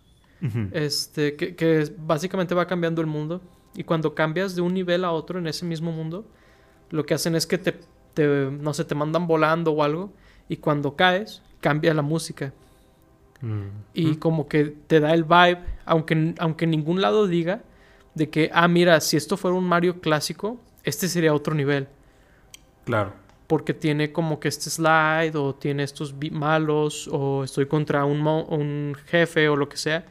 [0.74, 3.42] Este, que, que, básicamente va cambiando el mundo.
[3.74, 6.26] Y cuando cambias de un nivel a otro en ese mismo mundo,
[6.92, 7.76] lo que hacen es que te,
[8.14, 10.14] te no sé, te mandan volando o algo.
[10.50, 12.54] Y cuando caes, cambia la música.
[13.42, 13.64] Mm.
[13.94, 14.16] Y Mm.
[14.16, 17.62] como que te da el vibe, aunque, aunque en ningún lado diga
[18.14, 21.88] de que, ah, mira, si esto fuera un Mario clásico, este sería otro nivel.
[22.86, 23.14] Claro.
[23.48, 28.96] Porque tiene como que este slide, o tiene estos malos, o estoy contra un, un
[29.08, 30.06] jefe, o lo que sea.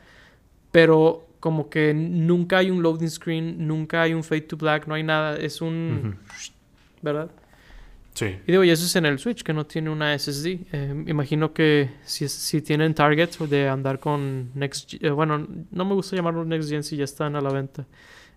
[0.70, 4.94] Pero como que nunca hay un loading screen, nunca hay un fade to black, no
[4.94, 5.36] hay nada.
[5.36, 6.16] Es un.
[7.02, 7.30] ¿Verdad?
[8.14, 8.26] Sí.
[8.46, 10.66] Y digo, y eso es en el Switch, que no tiene una SSD.
[10.72, 15.84] Eh, imagino que si, si tienen target de andar con Next Gen- eh, bueno, no
[15.84, 17.86] me gusta llamarlo Next Gen si ya están a la venta.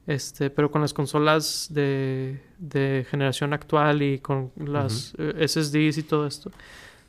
[0.07, 6.03] Este, pero con las consolas de, de generación actual y con las eh, SSDs y
[6.03, 6.49] todo esto,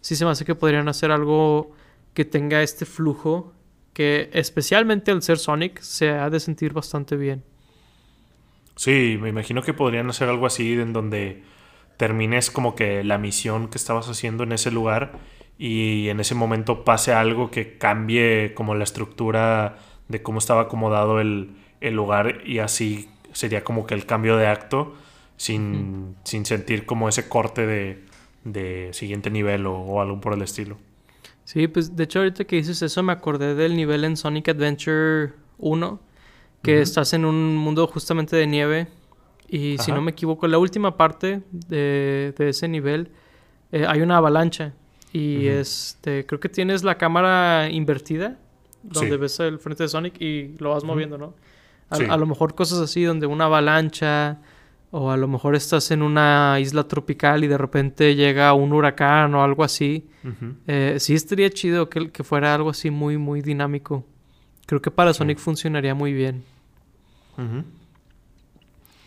[0.01, 1.73] sí se me hace que podrían hacer algo
[2.13, 3.55] que tenga este flujo
[3.95, 7.43] que especialmente al ser Sonic se ha de sentir bastante bien.
[8.77, 11.43] Sí, me imagino que podrían hacer algo así en donde
[11.99, 15.19] termines como que la misión que estabas haciendo en ese lugar
[15.59, 21.21] y en ese momento pase algo que cambie como la estructura de cómo estaba acomodado
[21.21, 24.95] el, el lugar y así sería como que el cambio de acto
[25.37, 28.05] sin, sin sentir como ese corte de,
[28.45, 30.79] de siguiente nivel o, o algo por el estilo.
[31.45, 35.33] Sí, pues de hecho ahorita que dices eso me acordé del nivel en Sonic Adventure
[35.59, 36.01] 1,
[36.63, 38.87] que estás en un mundo justamente de nieve
[39.49, 43.11] y si no me equivoco, la última parte de, de ese nivel
[43.73, 44.75] eh, hay una avalancha
[45.13, 48.37] y este creo que tienes la cámara invertida
[48.83, 49.17] donde Sí.
[49.17, 51.35] ves el frente de Sonic y lo vas moviendo, ¿no?
[51.91, 52.05] A, Sí.
[52.09, 54.39] a lo mejor cosas así donde una avalancha
[54.91, 59.35] o a lo mejor estás en una isla tropical y de repente llega un huracán
[59.35, 60.07] o algo así.
[60.67, 64.05] Eh, sí estaría chido que, que fuera algo así muy, muy dinámico.
[64.67, 65.13] Creo que para.
[65.15, 66.43] Sonic funcionaría muy bien.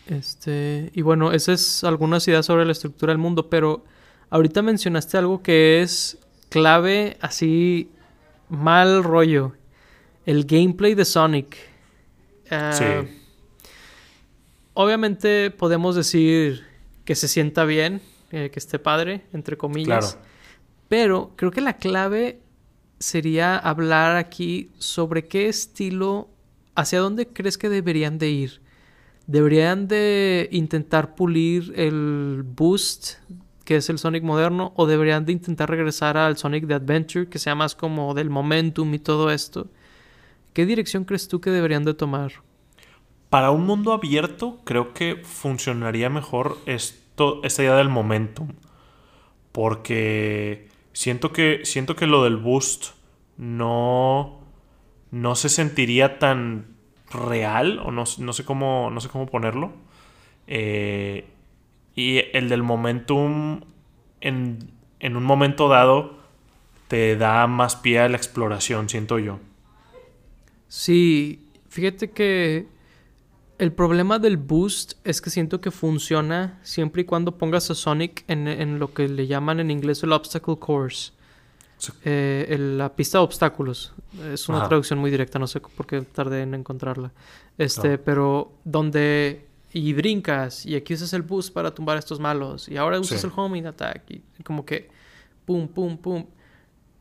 [0.06, 3.84] Este, y bueno, esas es algunas ideas sobre la estructura del mundo, pero
[4.30, 7.90] ahorita mencionaste algo que es clave, así
[8.48, 9.52] mal rollo.
[10.26, 11.56] El gameplay de Sonic.
[12.50, 13.18] Ah, Sí.
[14.74, 16.64] Obviamente podemos decir
[17.04, 20.14] que se sienta bien, eh, que esté padre, entre comillas.
[20.14, 20.28] Claro.
[20.88, 22.40] Pero creo que la clave
[22.98, 26.30] sería hablar aquí sobre qué estilo,
[26.74, 28.61] hacia dónde crees que deberían de ir.
[29.32, 33.14] ¿Deberían de intentar pulir el boost,
[33.64, 37.38] que es el Sonic moderno, o deberían de intentar regresar al Sonic de Adventure, que
[37.38, 39.68] sea más como del momentum y todo esto?
[40.52, 42.42] ¿Qué dirección crees tú que deberían de tomar?
[43.30, 48.48] Para un mundo abierto, creo que funcionaría mejor esto, esta idea del momentum.
[49.50, 52.88] Porque siento que, siento que lo del boost
[53.38, 54.40] no,
[55.10, 56.71] no se sentiría tan
[57.12, 59.72] real, o no, no sé, cómo, no sé cómo ponerlo.
[60.46, 61.26] Eh,
[61.94, 63.60] y el del momentum,
[64.20, 64.58] en,
[65.00, 66.18] en un momento dado,
[66.88, 69.38] te da más pie a la exploración, siento yo.
[70.68, 72.66] Sí, fíjate que
[73.58, 78.24] el problema del boost es que siento que funciona siempre y cuando pongas a Sonic
[78.26, 81.12] en, en lo que le llaman en inglés el obstacle course.
[81.82, 81.92] Sí.
[82.04, 83.92] Eh, el- la pista de obstáculos.
[84.32, 84.68] Es una Ajá.
[84.68, 87.12] traducción muy directa, no sé por qué tardé en encontrarla.
[87.58, 92.68] Este, pero donde y brincas y aquí usas el boost para tumbar a estos malos
[92.68, 93.26] y ahora usas Sí.
[93.26, 94.90] el homing attack y como que
[95.46, 96.26] pum pum pum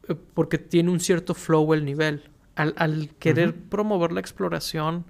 [0.07, 2.23] eh, porque tiene un cierto flow el nivel.
[2.55, 5.05] Al, al querer promover la exploración,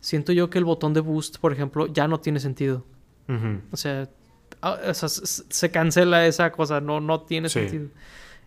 [0.00, 2.84] siento yo que el botón de boost, por ejemplo, ya no tiene sentido.
[3.70, 4.08] O sea,
[4.60, 7.60] ah, o sea, se cancela esa cosa, no, no tiene Sí.
[7.60, 7.88] sentido.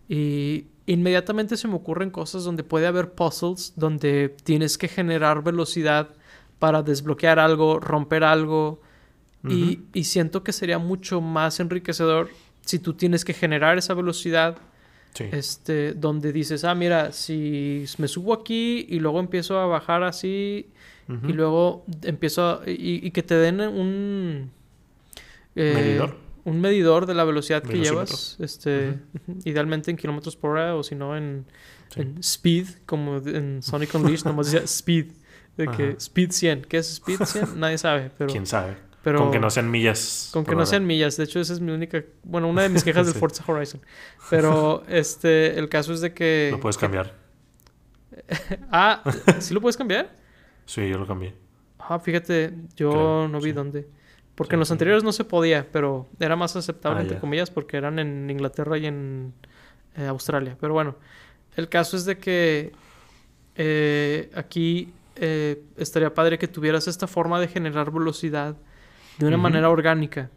[0.10, 6.10] Y inmediatamente se me ocurren cosas donde puede haber puzzles, donde tienes que generar velocidad
[6.60, 8.82] para desbloquear algo, romper algo.
[9.50, 12.30] y, y siento que sería mucho más enriquecedor
[12.66, 14.58] si tú tienes que generar esa velocidad
[15.14, 15.24] Sí.
[15.32, 20.68] este, donde dices, ah, mira, si me subo aquí y luego empiezo a bajar así
[21.28, 24.52] y luego empiezo a- y, y que te den un
[25.56, 26.18] eh, ¿Medidor?
[26.48, 29.00] Un medidor de la velocidad que llevas, este,
[29.44, 31.46] idealmente en kilómetros por hora o si no en,
[31.90, 32.02] Sí.
[32.02, 35.12] en speed, como en Sonic Unleashed, nomás decía speed,
[35.58, 37.60] de que speed 100, ¿qué es speed 100?
[37.60, 38.76] Nadie sabe, pero ¿Quién sabe?
[39.04, 40.30] pero Con que no sean millas.
[40.34, 41.16] con que no sean millas.
[41.16, 42.04] De hecho, esa es mi única.
[42.24, 43.16] Bueno, una de mis quejas del.
[43.16, 43.80] Forza Horizon.
[44.30, 46.50] Pero este, el caso es de que.
[46.52, 47.14] Lo puedes cambiar.
[48.72, 49.02] Ah,
[49.40, 50.14] ¿sí lo puedes cambiar?
[50.66, 51.34] Sí, yo lo cambié.
[51.80, 53.52] Ah, fíjate, yo Creo, no vi sí.
[53.54, 53.88] dónde.
[54.38, 57.50] Porque Sí, en los anteriores no se podía, pero era más aceptable, Ah, entre comillas,
[57.50, 59.34] porque eran en Inglaterra y en
[59.96, 60.56] eh, Australia.
[60.62, 60.96] Pero bueno,
[61.56, 62.72] el caso es de que
[63.56, 68.56] eh, aquí eh, estaría padre que tuvieras esta forma de generar velocidad
[69.18, 70.30] de una manera orgánica.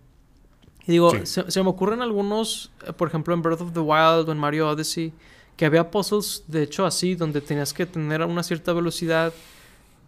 [0.86, 4.32] Y digo, se, se, me ocurren algunos, por ejemplo, en Breath of the Wild o
[4.32, 5.12] en Mario Odyssey,
[5.58, 9.34] que había puzzles, de hecho, así, donde tenías que tener una cierta velocidad,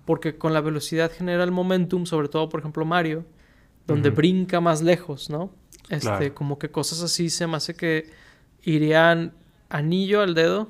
[0.07, 3.27] porque con la velocidad genera el momentum, sobre todo, por ejemplo, Mario,
[3.87, 5.51] donde brinca más lejos, ¿no?
[5.89, 8.11] Este, como que cosas así se me hace que
[8.63, 9.33] irían
[9.69, 10.69] anillo al dedo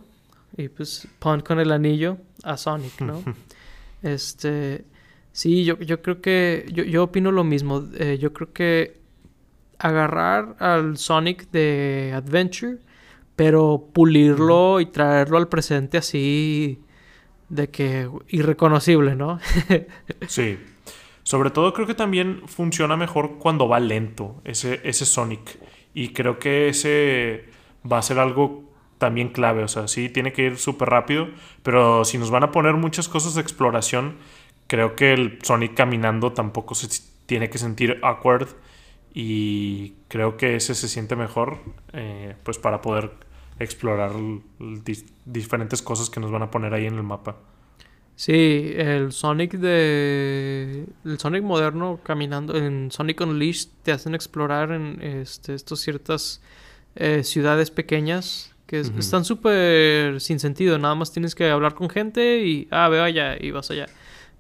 [0.57, 3.23] y pues pon con el anillo a Sonic, ¿no?
[4.03, 4.85] este,
[5.33, 9.01] sí, yo, yo creo que, yo, yo opino lo mismo, eh, yo creo que
[9.79, 12.79] agarrar al Sonic de Adventure
[13.37, 16.81] pero pulirlo y traerlo al presente así
[17.49, 19.41] de que irreconocible, ¿no?
[20.29, 20.59] sí.
[21.33, 25.59] Sobre todo creo que también funciona mejor cuando va lento ese, ese Sonic.
[25.95, 27.47] Y creo que ese
[27.91, 28.65] va a ser algo
[28.99, 29.65] también clave.
[29.65, 31.29] O sea, sí, tiene que ir súper rápido.
[31.63, 34.19] Pero si nos van a poner muchas cosas de exploración,
[34.67, 38.49] creo que el Sonic caminando tampoco se tiene que sentir awkward
[39.15, 41.61] y creo que ese se siente mejor
[41.95, 43.11] eh, pues para poder
[43.59, 44.13] explorar
[45.25, 47.37] diferentes cosas que nos van a poner ahí en el mapa.
[48.15, 55.01] Sí, el Sonic de el Sonic moderno caminando en Sonic Unleashed te hacen explorar en
[55.03, 56.41] este, estas ciertas
[56.95, 62.47] eh, ciudades pequeñas que están súper sin sentido, nada más tienes que hablar con gente
[62.47, 63.87] y ah, veo allá y vas allá.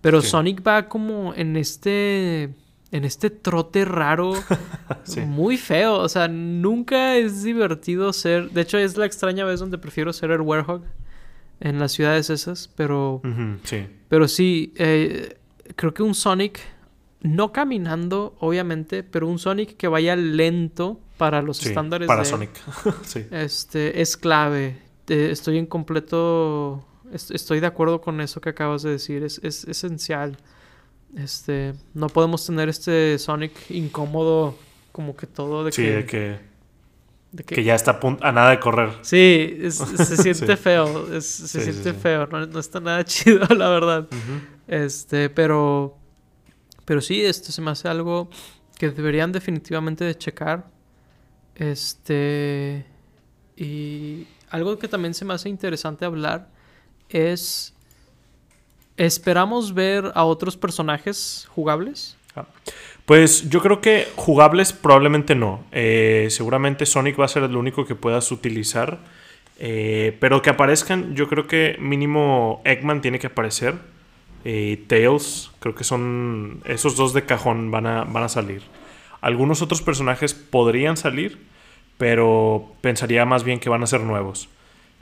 [0.01, 2.49] Pero Sonic va como en este
[2.93, 4.35] en este trote raro,
[5.27, 5.99] muy feo.
[5.99, 8.51] O sea, nunca es divertido ser.
[8.51, 10.83] De hecho, es la extraña vez donde prefiero ser el Werehog
[11.63, 13.23] en las ciudades esas, pero.
[13.65, 13.87] sí.
[14.09, 15.39] Pero sí, eh,
[15.77, 16.61] creo que un Sonic,
[17.23, 22.51] no caminando, obviamente, pero un Sonic que vaya lento para los estándares para Sonic.
[23.05, 23.25] sí.
[23.31, 24.79] Este, es clave.
[25.07, 26.85] estoy en completo.
[27.13, 29.23] Estoy de acuerdo con eso que acabas de decir.
[29.23, 30.37] Es, es esencial.
[31.17, 34.57] Este, no podemos tener este Sonic incómodo,
[34.91, 35.91] como que todo de sí, que.
[35.91, 36.52] de que.
[37.47, 38.91] Que, ya está a, nada de correr.
[39.03, 41.21] Sí, se siente feo.
[41.21, 42.27] se siente feo.
[42.27, 44.09] No, está nada chido, la verdad.
[44.69, 45.97] Este, pero.
[46.85, 48.29] Pero sí, esto se me hace algo
[48.79, 50.67] que deberían definitivamente de checar.
[51.55, 52.87] Este.
[53.57, 56.51] Y algo que también se me hace interesante hablar
[57.09, 57.73] es
[58.97, 62.17] ¿Esperamos ver a otros personajes jugables?
[62.37, 62.47] Ah,
[63.07, 65.65] pues yo creo que jugables probablemente no.
[65.73, 68.99] Eh, seguramente Sonic va a ser el único que puedas utilizar.
[69.59, 73.75] Eh, pero que aparezcan, yo creo que mínimo Eggman tiene que aparecer.
[74.45, 78.63] Eh, Tails, creo que son esos dos de cajón van a, van a salir.
[79.21, 81.39] Algunos otros personajes podrían salir,
[81.99, 84.49] pero pensaría más bien que van a ser nuevos.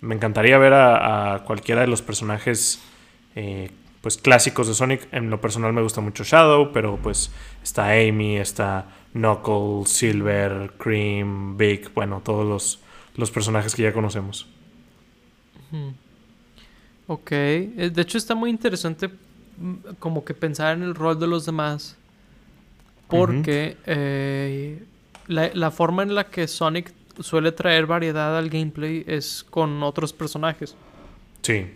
[0.00, 2.82] Me encantaría ver a, cualquiera de los personajes
[4.00, 5.08] pues clásicos de Sonic.
[5.12, 7.30] En lo personal me gusta mucho Shadow, pero pues
[7.62, 12.80] está Amy, está Knuckles, Silver, Cream, Big, bueno, todos los,
[13.16, 14.48] los personajes que ya conocemos.
[17.06, 21.26] Ok, eh, de hecho está muy interesante mm, como que pensar en el rol de
[21.26, 21.96] los demás.
[23.08, 24.84] Porque eh,
[25.26, 30.12] la, la forma en la que Sonic suele traer variedad al gameplay es con otros
[30.12, 30.76] personajes.
[31.42, 31.66] Sí.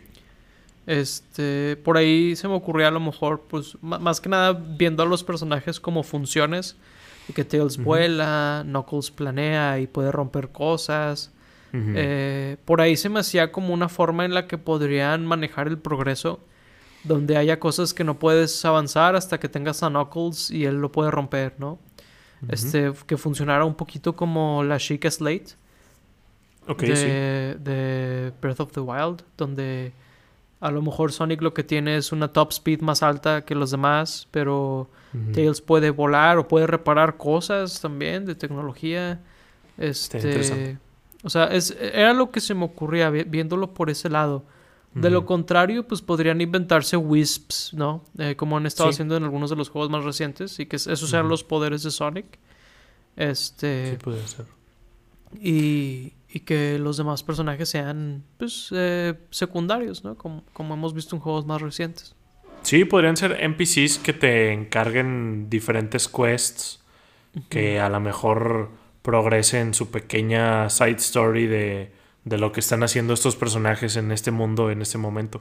[0.86, 5.06] Este, por ahí se me ocurría a lo mejor, pues, más que nada viendo a
[5.06, 6.76] los personajes como funciones.
[7.34, 11.32] Que Tails vuela, Knuckles planea y puede romper cosas.
[11.72, 15.78] Eh, por ahí se me hacía como una forma en la que podrían manejar el
[15.78, 16.40] progreso.
[17.02, 20.92] Donde haya cosas que no puedes avanzar hasta que tengas a Knuckles y él lo
[20.92, 21.78] puede romper, ¿no?
[22.48, 25.56] Este, que funcionara un poquito como la Chica Slate.
[26.78, 29.92] de, de Breath of the Wild, donde
[30.64, 33.70] a lo mejor Sonic lo que tiene es una top speed más alta que los
[33.70, 34.88] demás, pero
[35.34, 39.20] Tails puede volar o puede reparar cosas también de tecnología.
[39.76, 40.78] Este,
[41.22, 44.42] o sea, es, era lo que se me ocurría viéndolo por ese lado.
[44.94, 48.02] De lo contrario, pues podrían inventarse Wisps, ¿no?
[48.16, 50.58] Eh, como han estado haciendo en algunos de los juegos más recientes.
[50.60, 52.38] Y que esos sean los poderes de Sonic.
[53.16, 53.90] Este.
[53.90, 54.46] Sí, puede ser.
[55.42, 60.16] Y, y que los demás personajes sean pues, eh, secundarios, ¿no?
[60.18, 62.16] Como, como hemos visto en juegos más recientes.
[62.62, 66.82] Sí, podrían ser NPCs que te encarguen diferentes quests
[67.48, 68.70] que a lo mejor
[69.02, 71.92] progresen su pequeña side story de,
[72.24, 75.40] de, lo que están haciendo estos personajes en este mundo en este momento.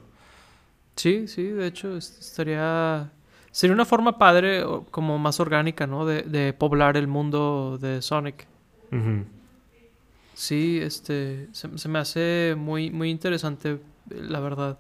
[0.95, 3.11] Sí, sí, de hecho estaría...
[3.49, 6.05] Sería una forma padre, como más orgánica, ¿no?
[6.05, 8.47] De, de poblar el mundo de Sonic.
[10.34, 13.79] Sí, este, se, me hace muy, muy interesante,
[14.09, 14.79] la verdad.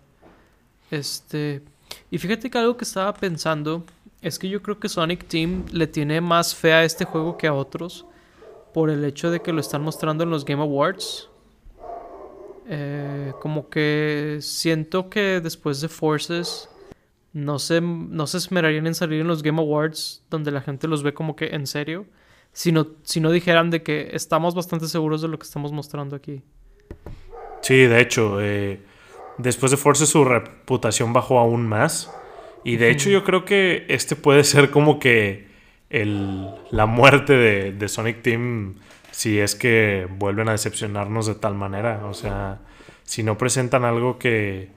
[0.91, 1.61] Este,
[2.09, 3.85] Y fíjate que algo que estaba pensando
[4.21, 7.47] es que yo creo que Sonic Team le tiene más fe a este juego que
[7.47, 8.05] a otros
[8.73, 11.29] por el hecho de que lo están mostrando en los Game Awards.
[12.67, 16.69] Eh, como que siento que después de Forces
[17.33, 21.03] no se, no se esmerarían en salir en los Game Awards donde la gente los
[21.03, 22.05] ve como que en serio,
[22.53, 26.41] sino, si no dijeran de que estamos bastante seguros de lo que estamos mostrando aquí.
[27.61, 28.79] Sí, de hecho, eh,
[29.37, 32.11] después de Forces su reputación bajó aún más.
[32.63, 35.47] Y de hecho yo creo que este puede ser como que
[35.89, 38.75] el, la muerte de, de Sonic Team
[39.13, 42.05] si es que vuelven a decepcionarnos de tal manera.
[42.05, 42.59] O sea,
[43.03, 44.69] si no presentan algo que,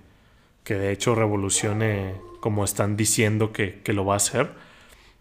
[0.62, 4.50] que de hecho revolucione como están diciendo que, que, lo va a hacer,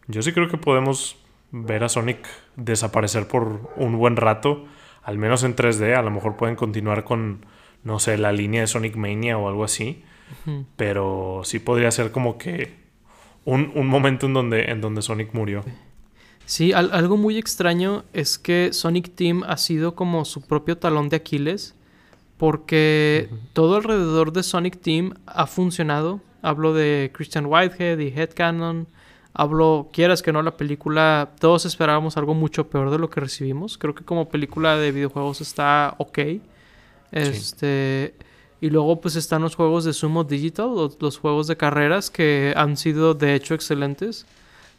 [0.07, 1.17] yo sí creo que podemos
[1.63, 2.27] ver a Sonic
[2.57, 4.65] desaparecer por un buen rato,
[5.03, 5.95] al menos en 3D.
[5.95, 7.45] A lo mejor pueden continuar con,
[7.83, 10.03] no sé, la línea de Sonic Mania o algo así.
[10.75, 12.73] Pero sí podría ser como que
[13.45, 15.63] un, un, momento en donde, en donde Sonic murió.
[16.45, 21.09] Sí, al, algo muy extraño es que Sonic Team ha sido como su propio talón
[21.09, 21.75] de Aquiles.
[22.37, 23.39] Porque uh -huh.
[23.53, 26.19] todo alrededor de Sonic Team ha funcionado.
[26.41, 28.87] Hablo de Christian Whitehead y Headcanon.
[29.37, 31.31] Hablo, quieras que no, la película.
[31.39, 33.77] Todos esperábamos algo mucho peor de lo que recibimos.
[33.77, 36.19] Creo que como película de videojuegos está ok.
[37.11, 38.15] Este.
[38.17, 38.25] Sí.
[38.61, 42.53] Y luego pues están los juegos de Sumo Digital, los, los, juegos de carreras que
[42.55, 44.25] han sido de hecho excelentes.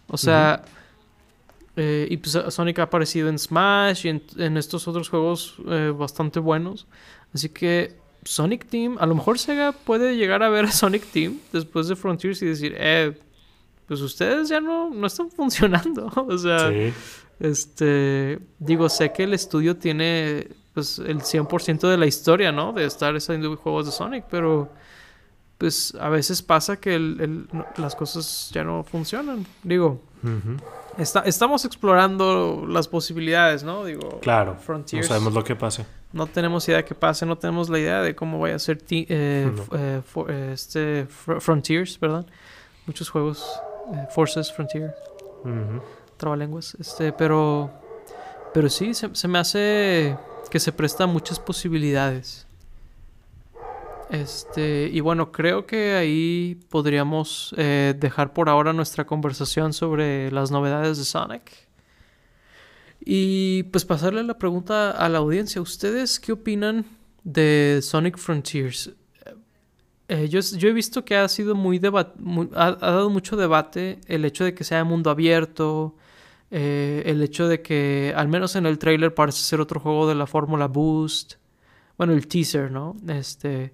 [0.09, 1.83] O sea, uh -huh.
[1.83, 5.93] eh, y pues Sonic ha aparecido en Smash y en, en estos otros juegos eh,
[5.97, 6.87] bastante buenos.
[7.35, 7.95] Así que
[8.25, 11.97] Sonic Team, a lo mejor Sega puede llegar a ver a Sonic Team después de
[11.97, 13.19] Frontiers y decir, eh,
[13.87, 16.11] pues ustedes ya no, no están funcionando.
[16.15, 16.93] o sea, sí.
[17.41, 22.73] este, digo, sé que el estudio tiene pues el 100% de la historia, ¿no?
[22.73, 24.69] De estar haciendo juegos de Sonic, pero
[25.59, 29.47] pues a veces pasa que el, el, las cosas ya no funcionan.
[29.63, 30.61] Digo, uh -huh.
[30.99, 33.85] está, estamos explorando las posibilidades, ¿no?
[33.85, 35.87] Digo, claro, Frontiers, no sabemos lo que pase.
[36.13, 38.79] No tenemos idea de qué pase, no tenemos la idea de cómo vaya a ser
[38.91, 39.65] eh, no.
[39.79, 42.27] eh, for, este Frontiers, ¿verdad?
[42.87, 43.45] Muchos juegos,
[43.95, 44.95] eh, Forces, Frontier,
[45.45, 45.83] uh -huh.
[46.17, 47.71] trabalenguas, este, pero,
[48.53, 50.17] pero sí, se, se me hace
[50.51, 52.47] que se presta muchas posibilidades.
[54.11, 60.51] Este, y bueno, creo que ahí podríamos eh, dejar por ahora nuestra conversación sobre las
[60.51, 61.51] novedades de Sonic.
[63.01, 65.61] Y pues pasarle la pregunta a la audiencia.
[65.61, 66.85] ¿Ustedes qué opinan
[67.25, 68.93] de Sonic Frontiers?
[70.09, 74.55] Eh, yo, he visto que ha sido muy, ha, dado mucho debate el hecho de
[74.55, 75.97] que sea mundo abierto,
[76.51, 80.15] eh, el hecho de que, al menos en el trailer, parece ser otro juego de
[80.15, 81.35] la fórmula Boost.
[81.99, 82.97] Bueno, el teaser, ¿no?
[83.09, 83.73] Este.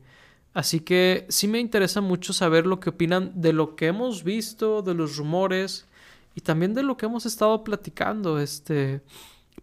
[0.55, 4.83] Así que sí me interesa mucho saber lo que opinan de lo que hemos visto,
[4.83, 5.87] de los rumores
[6.35, 8.41] y también de lo que hemos estado platicando.
[8.41, 9.03] Este.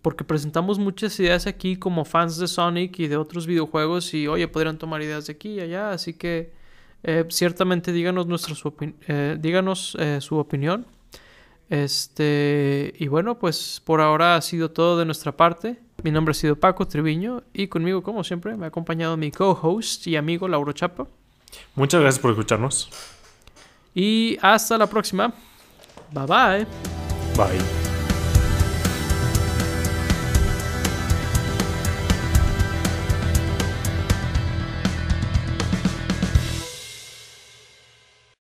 [0.02, 4.48] Porque presentamos muchas ideas aquí como fans de Sonic y de otros videojuegos y oye,
[4.48, 5.92] podrían tomar ideas de aquí y allá.
[5.92, 6.59] Así que
[7.04, 10.86] eh, ciertamente díganos, nuestra, su, opin eh, díganos eh, su opinión.
[11.70, 15.80] Este, y bueno, pues por ahora ha sido todo de nuestra parte.
[16.04, 20.08] Mi nombre ha sido Paco Triviño y conmigo, como siempre, me ha acompañado mi co-host
[20.08, 21.08] y amigo Lauro Chapa.
[21.76, 22.90] Muchas gracias por escucharnos.
[23.94, 25.34] Y hasta la próxima.
[26.12, 26.68] Bye bye.
[27.36, 27.89] Bye.